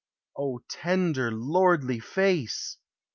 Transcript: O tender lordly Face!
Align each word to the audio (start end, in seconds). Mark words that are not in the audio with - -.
O 0.35 0.61
tender 0.67 1.29
lordly 1.31 1.99
Face! 1.99 2.77